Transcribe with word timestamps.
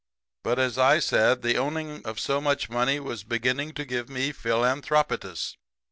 "But, 0.43 0.57
as 0.57 0.79
I 0.79 0.97
said, 0.97 1.43
the 1.43 1.57
owning 1.57 2.03
of 2.07 2.19
so 2.19 2.41
much 2.41 2.71
money 2.71 2.99
was 2.99 3.23
beginning 3.23 3.73
to 3.75 3.85
give 3.85 4.09
me 4.09 4.31
philanthropitis. 4.31 5.57